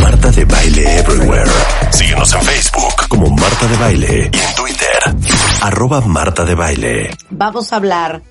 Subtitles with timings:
[0.00, 1.50] Marta de Baile Everywhere.
[1.90, 4.98] Síguenos en Facebook como Marta de Baile y en Twitter,
[5.62, 7.10] arroba Marta de Baile.
[7.30, 8.22] Vamos a hablar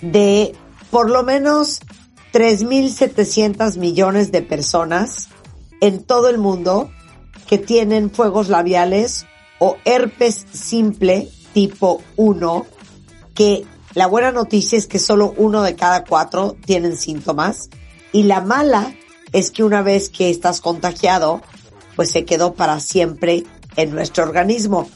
[0.00, 0.54] de
[0.90, 1.80] por lo menos
[2.32, 5.28] 3.700 millones de personas
[5.80, 6.90] en todo el mundo
[7.48, 9.26] que tienen fuegos labiales
[9.58, 12.66] o herpes simple tipo 1,
[13.34, 17.68] que la buena noticia es que solo uno de cada cuatro tienen síntomas
[18.12, 18.94] y la mala
[19.32, 21.42] es que una vez que estás contagiado,
[21.96, 23.44] pues se quedó para siempre
[23.76, 24.88] en nuestro organismo.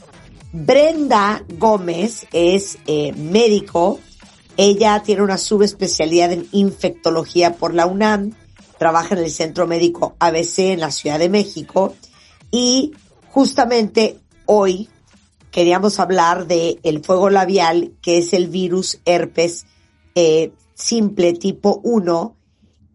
[0.51, 3.99] Brenda Gómez es eh, médico.
[4.57, 8.33] Ella tiene una subespecialidad en infectología por la UNAM.
[8.77, 11.93] Trabaja en el Centro Médico ABC en la Ciudad de México.
[12.51, 12.93] Y
[13.31, 14.89] justamente hoy
[15.51, 19.65] queríamos hablar de el fuego labial, que es el virus herpes
[20.15, 22.35] eh, simple tipo 1,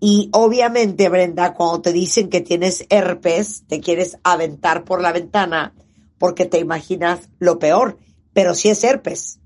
[0.01, 5.75] y obviamente, Brenda, cuando te dicen que tienes herpes, te quieres aventar por la ventana
[6.19, 7.99] porque te imaginas lo peor,
[8.33, 9.39] pero sí es herpes.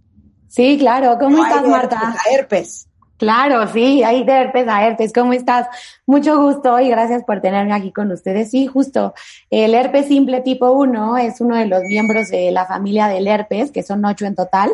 [0.49, 1.17] Sí, claro.
[1.19, 2.15] ¿Cómo estás, Marta?
[2.31, 2.89] herpes.
[3.17, 5.13] Claro, sí, hay de herpes a herpes.
[5.13, 5.67] ¿Cómo estás?
[6.07, 8.51] Mucho gusto y gracias por tenerme aquí con ustedes.
[8.51, 9.15] Sí, justo.
[9.51, 13.73] El herpes simple tipo 1 es uno de los miembros de la familia del herpes,
[13.73, 14.71] que son ocho en total,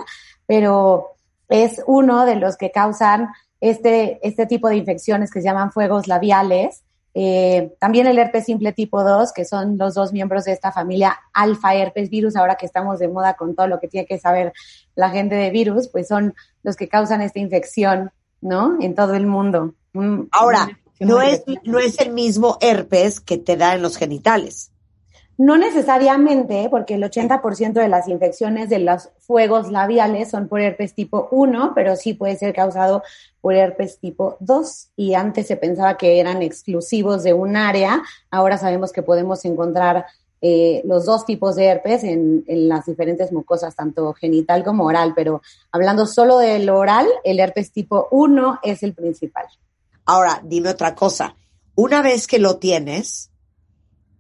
[0.47, 1.17] pero
[1.49, 3.29] es uno de los que causan
[3.61, 6.83] este, este tipo de infecciones que se llaman fuegos labiales.
[7.13, 11.19] Eh, también el herpes simple tipo 2, que son los dos miembros de esta familia
[11.33, 14.53] alfa herpes virus, ahora que estamos de moda con todo lo que tiene que saber
[14.95, 18.79] la gente de virus, pues son los que causan esta infección, ¿no?
[18.81, 19.75] En todo el mundo.
[20.31, 20.69] Ahora,
[21.01, 24.70] no es, no es el mismo herpes que te da en los genitales.
[25.41, 30.93] No necesariamente, porque el 80% de las infecciones de los fuegos labiales son por herpes
[30.93, 33.03] tipo 1, pero sí puede ser causado
[33.41, 34.91] por herpes tipo 2.
[34.97, 40.05] Y antes se pensaba que eran exclusivos de un área, ahora sabemos que podemos encontrar
[40.43, 45.15] eh, los dos tipos de herpes en, en, las diferentes mucosas, tanto genital como oral,
[45.17, 45.41] pero
[45.73, 49.47] hablando solo del oral, el herpes tipo 1 es el principal.
[50.05, 51.35] Ahora, dime otra cosa.
[51.77, 53.30] Una vez que lo tienes,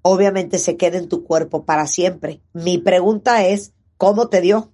[0.02, 2.40] obviamente se queda en tu cuerpo para siempre.
[2.52, 4.70] Mi pregunta es, ¿cómo te dio?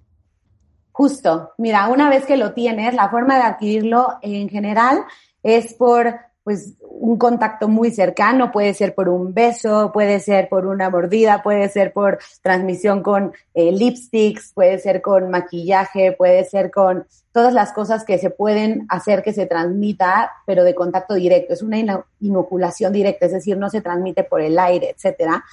[0.91, 5.03] Justo, mira, una vez que lo tienes, la forma de adquirirlo en general
[5.43, 6.15] es por
[6.47, 11.43] pues un contacto muy cercano, puede ser por un beso, puede ser por una mordida,
[11.43, 17.53] puede ser por transmisión con eh, lipsticks, puede ser con maquillaje, puede ser con todas
[17.53, 21.53] las cosas que se pueden hacer que se transmita, pero de contacto directo.
[21.53, 25.43] Es una inoculación directa, es decir, no se transmite por el aire, etcétera.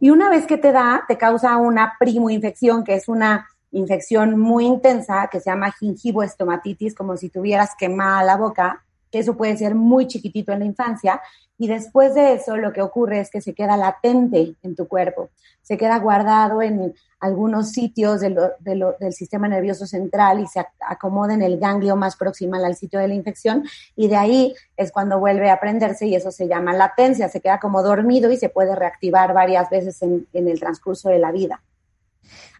[0.00, 4.66] Y una vez que te da, te causa una primoinfección, que es una infección muy
[4.66, 8.82] intensa que se llama gingivoestomatitis, como si tuvieras quemada la boca
[9.18, 11.20] eso puede ser muy chiquitito en la infancia,
[11.58, 15.30] y después de eso lo que ocurre es que se queda latente en tu cuerpo,
[15.60, 21.60] se queda guardado en algunos sitios del sistema nervioso central y se acomoda en el
[21.60, 23.64] ganglio más proximal al sitio de la infección
[23.94, 27.60] y de ahí es cuando vuelve a prenderse y eso se llama latencia, se queda
[27.60, 31.62] como dormido y se puede reactivar varias veces en, en el transcurso de la vida.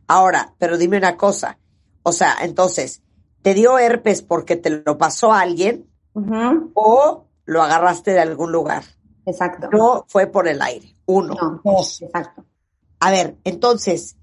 [0.07, 1.59] Ahora, pero dime una cosa,
[2.05, 3.03] o sea, entonces,
[3.43, 5.92] ¿te dio herpes porque te lo pasó alguien?
[6.15, 8.85] O lo agarraste de algún lugar.
[9.27, 9.69] Exacto.
[9.71, 10.95] No fue por el aire.
[11.07, 11.61] Uno.
[11.65, 12.03] dos.
[12.03, 12.45] Exacto.
[13.01, 14.17] A ver, entonces,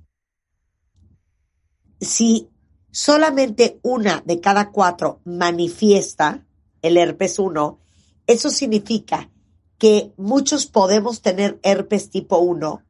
[2.00, 2.50] si
[2.92, 6.46] solamente una de cada cuatro manifiesta
[6.82, 7.80] el herpes 1,
[8.28, 9.30] eso significa
[9.78, 12.84] que muchos podemos tener herpes tipo 1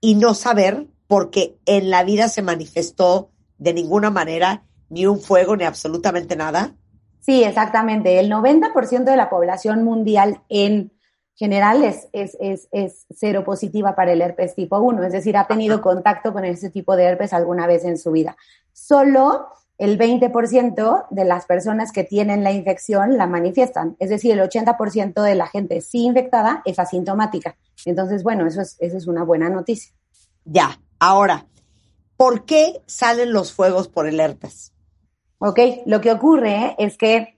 [0.00, 5.56] y no saber porque en la vida se manifestó de ninguna manera ni un fuego
[5.56, 6.76] ni absolutamente nada.
[7.20, 8.18] Sí, exactamente.
[8.18, 10.92] El 90% de la población mundial en
[11.40, 15.46] general es, es, es, es, cero positiva para el herpes tipo 1, es decir, ha
[15.46, 18.36] tenido contacto con ese tipo de herpes alguna vez en su vida.
[18.72, 24.40] Solo el 20% de las personas que tienen la infección la manifiestan, es decir, el
[24.40, 27.56] 80% de la gente sí infectada es asintomática.
[27.86, 29.94] Entonces, bueno, eso es, eso es una buena noticia.
[30.44, 31.46] Ya, ahora,
[32.18, 34.74] ¿por qué salen los fuegos por el herpes?
[35.40, 35.58] ¿Ok?
[35.86, 37.36] Lo que ocurre es que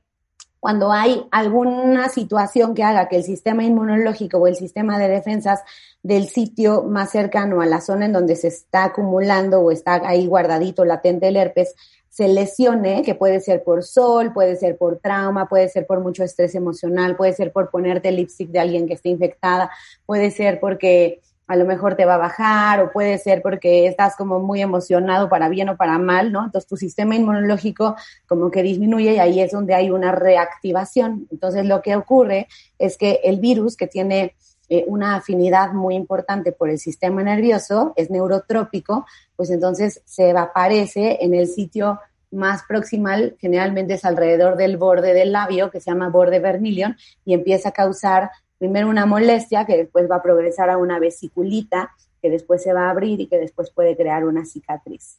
[0.61, 5.61] cuando hay alguna situación que haga que el sistema inmunológico o el sistema de defensas
[6.05, 10.27] del sitio más cercano a la zona en donde se está acumulando o está ahí
[10.27, 11.75] guardadito latente el herpes
[12.13, 16.23] se lesione, que puede ser por sol, puede ser por trauma, puede ser por mucho
[16.23, 19.71] estrés emocional, puede ser por ponerte el lipstick de alguien que esté infectada,
[20.05, 21.23] puede ser porque
[21.53, 25.29] a lo mejor te va a bajar o puede ser porque estás como muy emocionado
[25.29, 26.47] para bien o para mal, ¿no?
[26.47, 27.95] Entonces tu sistema inmunológico
[28.27, 31.29] como que disminuye y ahí es donde hay una reactivación.
[31.31, 34.35] Entonces lo que ocurre es que el virus que tiene
[34.71, 39.05] eh, una afinidad muy importante por el sistema nervioso, es neurotrópico,
[39.37, 42.01] pues entonces se aparece en el sitio
[42.31, 46.97] más proximal, generalmente es alrededor del borde del labio, que se llama borde vermilion,
[47.27, 48.31] y empieza a causar
[48.63, 52.87] primero una molestia que después va a progresar a una vesiculita, que después se va
[52.87, 55.19] a abrir y que después puede crear una cicatriz.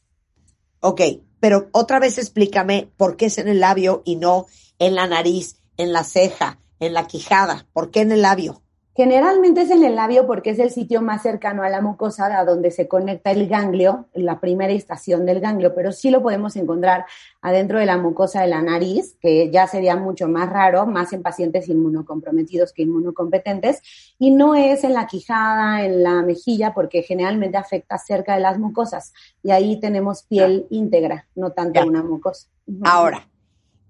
[0.80, 1.02] Ok,
[1.40, 4.46] pero otra vez explícame por qué es en el labio y no
[4.78, 7.66] en la nariz, en la ceja, en la quijada.
[7.74, 8.62] ¿Por qué en el labio?
[8.96, 12.44] Generalmente es en el labio porque es el sitio más cercano a la mucosa a
[12.44, 17.04] donde se conecta el ganglio, la primera estación del ganglio, pero sí lo podemos encontrar
[17.42, 21.22] adentro de la mucosa de la nariz, que ya sería mucho más raro, más en
[21.22, 23.82] pacientes inmunocomprometidos que inmunocompetentes,
[24.20, 28.60] y no es en la quijada, en la mejilla, porque generalmente afecta cerca de las
[28.60, 29.12] mucosas,
[29.42, 32.46] y ahí tenemos piel íntegra, no tanto una mucosa.
[32.84, 33.26] Ahora,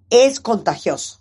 [0.08, 1.20] es contagioso.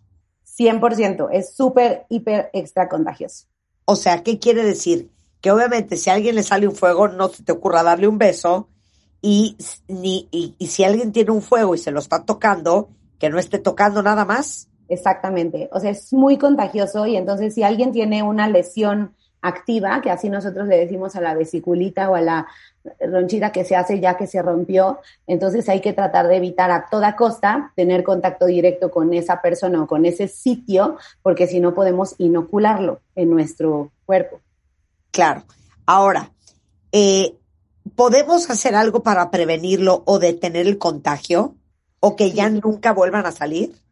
[0.57, 3.47] 100%, es súper, hiper, extra contagioso.
[3.85, 5.09] O sea, ¿qué quiere decir?
[5.41, 8.18] Que obviamente si a alguien le sale un fuego, no se te ocurra darle un
[8.18, 8.69] beso
[9.21, 9.57] y,
[9.88, 12.89] ni, y, si alguien tiene un fuego y se lo está tocando,
[13.19, 14.68] que no esté tocando nada más.
[14.89, 15.69] Exactamente.
[15.71, 19.13] O sea, es muy contagioso y entonces si alguien tiene una lesión
[19.44, 22.48] activa, que así nosotros le decimos a la vesiculita o a la
[23.00, 26.88] ronchita que se hace ya que se rompió, entonces hay que tratar de evitar a
[26.90, 31.74] toda costa tener contacto directo con esa persona o con ese sitio, porque si no
[31.74, 34.40] podemos inocularlo en nuestro cuerpo.
[35.12, 35.44] Claro.
[35.86, 36.31] Ahora,
[36.92, 37.36] eh,
[37.95, 41.56] ¿podemos hacer algo para prevenirlo o detener el contagio?
[42.00, 43.82] ¿O que ya nunca vuelvan a salir?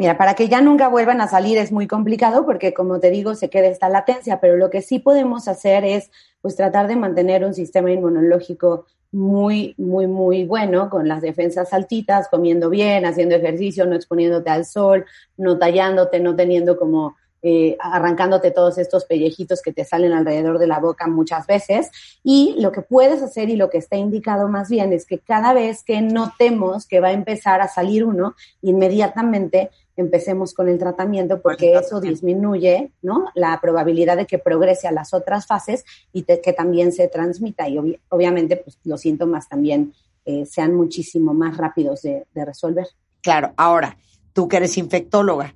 [0.00, 3.34] Mira, para que ya nunca vuelvan a salir es muy complicado porque, como te digo,
[3.34, 6.10] se queda esta latencia, pero lo que sí podemos hacer es,
[6.40, 12.28] pues, tratar de mantener un sistema inmunológico muy, muy, muy bueno, con las defensas altitas,
[12.28, 15.04] comiendo bien, haciendo ejercicio, no exponiéndote al sol,
[15.36, 20.66] no tallándote, no teniendo como eh, arrancándote todos estos pellejitos que te salen alrededor de
[20.66, 21.90] la boca muchas veces.
[22.22, 25.54] Y lo que puedes hacer y lo que está indicado más bien es que cada
[25.54, 31.40] vez que notemos que va a empezar a salir uno, inmediatamente empecemos con el tratamiento
[31.40, 33.26] porque eso disminuye ¿no?
[33.34, 37.98] la probabilidad de que progrese a las otras fases y que también se transmita y
[38.08, 39.92] obviamente pues, los síntomas también
[40.24, 42.86] eh, sean muchísimo más rápidos de, de resolver.
[43.22, 43.96] Claro, ahora,
[44.32, 45.54] tú que eres infectóloga,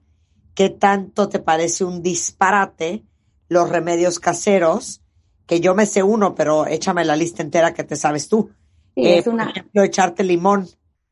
[0.55, 3.03] ¿qué tanto te parece un disparate
[3.49, 5.03] los remedios caseros?
[5.47, 8.51] Que yo me sé uno, pero échame la lista entera que te sabes tú.
[8.97, 9.45] Eh, es una...
[9.45, 10.67] Por ejemplo, echarte limón.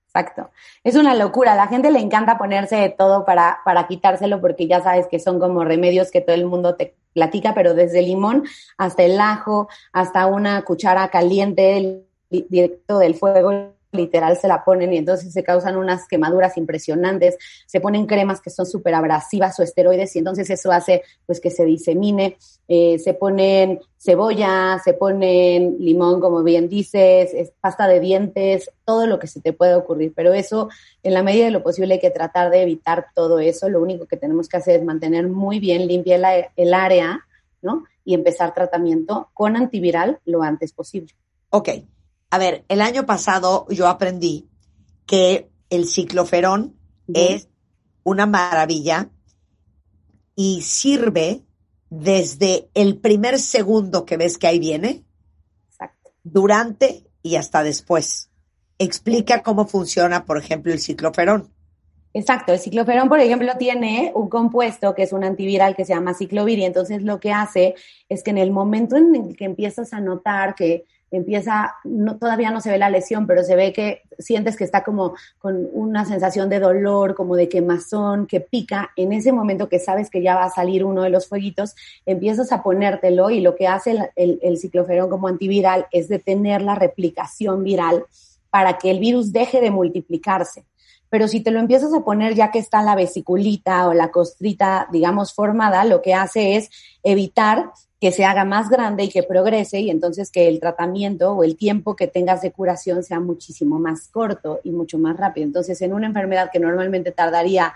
[0.06, 0.50] Exacto.
[0.84, 1.52] Es una locura.
[1.52, 5.18] A la gente le encanta ponerse de todo para, para quitárselo porque ya sabes que
[5.18, 8.44] son como remedios que todo el mundo te platica, pero desde el limón
[8.78, 14.96] hasta el ajo, hasta una cuchara caliente directo del fuego literal se la ponen y
[14.96, 17.36] entonces se causan unas quemaduras impresionantes,
[17.66, 21.50] se ponen cremas que son súper abrasivas o esteroides y entonces eso hace pues que
[21.50, 28.70] se disemine, eh, se ponen cebolla, se ponen limón, como bien dices, pasta de dientes,
[28.84, 30.68] todo lo que se te puede ocurrir, pero eso
[31.02, 34.06] en la medida de lo posible hay que tratar de evitar todo eso, lo único
[34.06, 37.20] que tenemos que hacer es mantener muy bien limpia el área,
[37.60, 37.84] ¿no?
[38.04, 41.12] Y empezar tratamiento con antiviral lo antes posible.
[41.50, 41.68] Ok,
[42.32, 44.48] a ver, el año pasado yo aprendí
[45.04, 46.74] que el cicloferón
[47.12, 47.50] es
[48.04, 49.10] una maravilla
[50.34, 51.42] y sirve
[51.90, 55.04] desde el primer segundo que ves que ahí viene,
[56.22, 58.30] durante y hasta después.
[58.78, 61.52] Explica cómo funciona, por ejemplo, el cicloferón.
[62.14, 66.14] Exacto, el cicloferón, por ejemplo, tiene un compuesto que es un antiviral que se llama
[66.14, 67.74] ciclovir y entonces lo que hace
[68.08, 72.50] es que en el momento en el que empiezas a notar que empieza, no, todavía
[72.50, 76.04] no se ve la lesión, pero se ve que sientes que está como con una
[76.04, 80.34] sensación de dolor, como de quemazón, que pica, en ese momento que sabes que ya
[80.34, 81.76] va a salir uno de los fueguitos,
[82.06, 86.74] empiezas a ponértelo y lo que hace el, el, cicloferón como antiviral es detener la
[86.74, 88.06] replicación viral
[88.50, 90.64] para que el virus deje de multiplicarse.
[91.12, 94.88] Pero si te lo empiezas a poner ya que está la vesiculita o la costrita,
[94.90, 96.70] digamos, formada, lo que hace es
[97.02, 101.44] evitar que se haga más grande y que progrese y entonces que el tratamiento o
[101.44, 105.44] el tiempo que tengas de curación sea muchísimo más corto y mucho más rápido.
[105.44, 107.74] Entonces, en una enfermedad que normalmente tardaría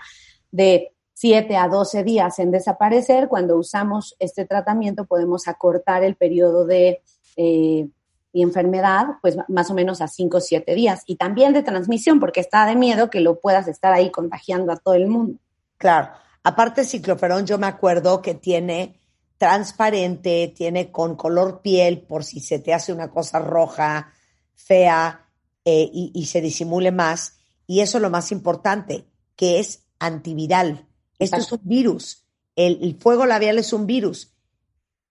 [0.49, 3.27] de 7 a 12 días en desaparecer.
[3.27, 7.03] Cuando usamos este tratamiento podemos acortar el periodo de
[7.35, 7.87] eh,
[8.33, 11.03] enfermedad, pues más o menos a 5 o 7 días.
[11.05, 14.77] Y también de transmisión, porque está de miedo que lo puedas estar ahí contagiando a
[14.77, 15.39] todo el mundo.
[15.77, 16.09] Claro.
[16.43, 18.99] Aparte, cicloferón, yo me acuerdo que tiene
[19.37, 24.11] transparente, tiene con color piel por si se te hace una cosa roja,
[24.55, 25.27] fea
[25.65, 27.37] eh, y, se disimule más.
[27.67, 29.05] Y eso es lo más importante,
[29.35, 30.87] que es antiviral.
[31.19, 32.23] Esto es un virus.
[32.55, 34.33] El, fuego labial es un virus.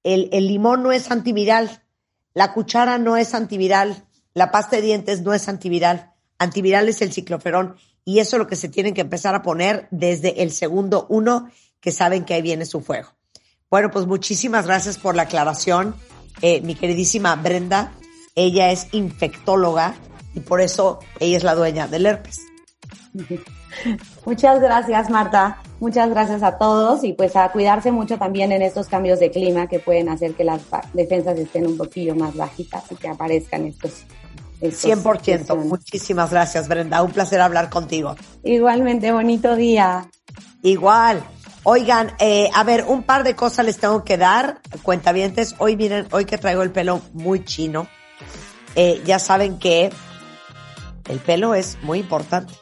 [0.03, 1.83] El, el limón no es antiviral.
[2.37, 4.05] La cuchara no es antiviral.
[4.35, 6.13] La pasta de dientes no es antiviral.
[6.37, 7.77] Antiviral es el cicloferón.
[8.05, 11.49] Y eso es lo que se tienen que empezar a poner desde el segundo uno
[11.81, 13.09] que saben que ahí viene su fuego.
[13.71, 15.95] Bueno, pues muchísimas gracias por la aclaración,
[16.43, 17.95] eh, mi queridísima Brenda.
[18.35, 19.95] Ella es infectóloga
[20.35, 22.43] y por eso ella es la dueña del herpes.
[24.27, 25.63] Muchas gracias, Marta.
[25.87, 29.69] Muchas gracias a todos y pues a cuidarse mucho también en estos cambios de clima
[29.69, 30.61] que pueden hacer que las
[30.93, 34.05] defensas estén un poquillo más bajitas y que aparezcan estos.
[34.61, 35.57] estos 100%.
[35.59, 37.05] Muchísimas gracias, Brenda.
[37.05, 38.17] Un placer hablar contigo.
[38.43, 40.11] Igualmente, bonito día.
[40.63, 41.23] Igual.
[41.63, 45.55] Oigan, eh, a ver, un par de cosas les tengo que dar, cuentavientes.
[45.59, 47.87] Hoy miren, hoy que traigo el pelo muy chino,
[48.75, 49.93] eh, ya saben que
[51.09, 52.55] el pelo es muy importante.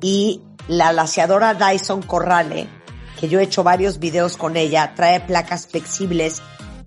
[0.00, 2.68] Y la laseadora Dyson Corrale,
[3.18, 6.42] que yo he hecho varios videos con ella, trae placas flexibles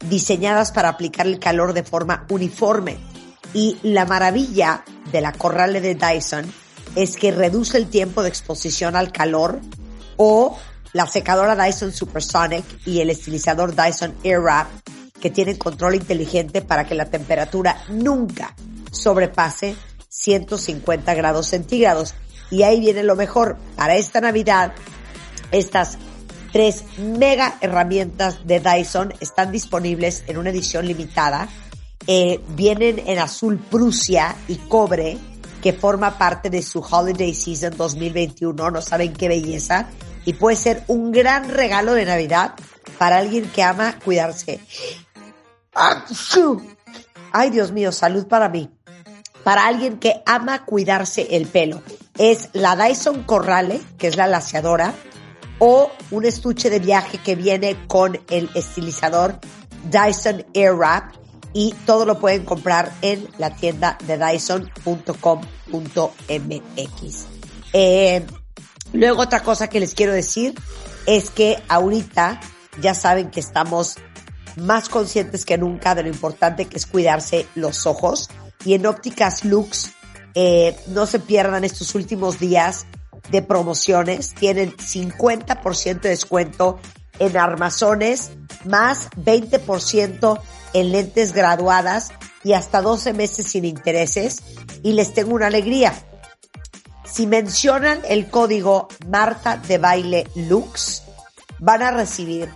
[0.09, 2.97] diseñadas para aplicar el calor de forma uniforme.
[3.53, 6.45] Y la maravilla de la Corrale de Dyson
[6.95, 9.59] es que reduce el tiempo de exposición al calor
[10.17, 10.57] o
[10.93, 14.67] la secadora Dyson Supersonic y el estilizador Dyson Airwrap
[15.19, 18.55] que tienen control inteligente para que la temperatura nunca
[18.91, 19.75] sobrepase
[20.09, 22.15] 150 grados centígrados.
[22.49, 23.57] Y ahí viene lo mejor.
[23.75, 24.73] Para esta Navidad,
[25.51, 25.97] estas
[26.51, 31.49] tres mega herramientas de Dyson están disponibles en una edición limitada.
[32.07, 35.17] Eh, vienen en azul Prusia y cobre,
[35.61, 38.71] que forma parte de su Holiday Season 2021.
[38.71, 39.89] No saben qué belleza
[40.25, 42.53] y puede ser un gran regalo de Navidad
[42.97, 44.59] para alguien que ama cuidarse.
[47.31, 48.69] Ay, Dios mío, salud para mí.
[49.43, 51.81] Para alguien que ama cuidarse el pelo.
[52.17, 54.93] Es la Dyson Corrale, que es la laseadora,
[55.59, 59.39] o un estuche de viaje que viene con el estilizador
[59.89, 61.13] Dyson Airwrap
[61.53, 65.15] y todo lo pueden comprar en la tienda de dyson.com.mx.
[67.73, 68.25] Eh,
[68.93, 70.55] Luego otra cosa que les quiero decir
[71.05, 72.39] es que ahorita
[72.81, 73.95] ya saben que estamos
[74.55, 78.29] más conscientes que nunca de lo importante que es cuidarse los ojos
[78.65, 79.91] y en ópticas Lux
[80.39, 82.85] eh, no se pierdan estos últimos días
[83.31, 84.35] de promociones.
[84.35, 86.79] Tienen 50% de descuento
[87.17, 88.29] en armazones,
[88.63, 90.39] más 20%
[90.73, 92.11] en lentes graduadas
[92.43, 94.43] y hasta 12 meses sin intereses.
[94.83, 95.93] Y les tengo una alegría
[97.11, 101.03] si mencionan el código Marta de Baile Lux,
[101.59, 102.49] van a recibir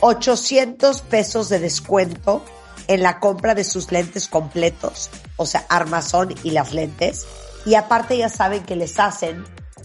[0.00, 2.44] 800 pesos de descuento
[2.88, 5.08] en la compra de sus lentes completos,
[5.42, 7.26] o sea, armazón y las lentes.
[7.64, 9.44] Y aparte ya saben que les hacen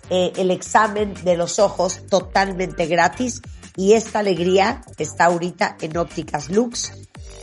[0.10, 3.42] eh, el examen de los ojos totalmente gratis
[3.76, 6.94] y esta alegría está ahorita en Ópticas Lux.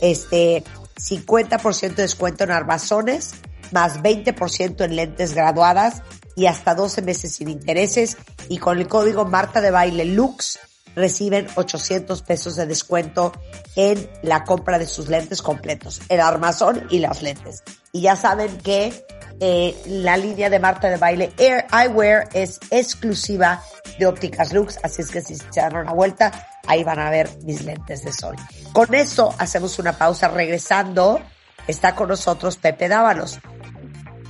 [0.01, 0.63] Este
[0.95, 3.35] 50% de descuento en armazones,
[3.71, 6.01] más 20% en lentes graduadas
[6.35, 8.17] y hasta 12 meses sin intereses
[8.49, 10.59] y con el código Marta de Baile Lux
[10.95, 13.31] reciben 800 pesos de descuento
[13.75, 17.63] en la compra de sus lentes completos, el armazón y las lentes.
[17.91, 19.05] Y ya saben que
[19.39, 23.61] eh, la línea de Marta de Baile Air Eyewear es exclusiva
[23.99, 27.29] de Ópticas Lux, así es que si se dan una vuelta, ahí van a ver
[27.43, 28.35] mis lentes de sol.
[28.73, 30.27] Con eso hacemos una pausa.
[30.27, 31.21] Regresando,
[31.67, 33.39] está con nosotros Pepe Dávalos.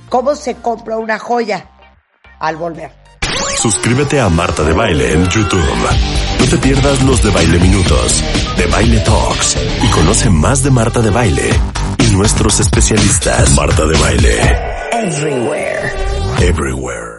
[0.08, 1.70] ¿Cómo se compra una joya?
[2.38, 2.92] al volver.
[3.56, 5.64] Suscríbete a Marta de Baile en YouTube.
[6.46, 8.22] No te pierdas los de Baile Minutos,
[8.56, 11.50] de Baile Talks y conoce más de Marta de Baile
[11.98, 13.52] y nuestros especialistas.
[13.56, 14.38] Marta de Baile.
[14.92, 15.92] Everywhere.
[16.40, 17.15] Everywhere.